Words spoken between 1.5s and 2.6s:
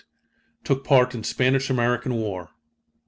American War.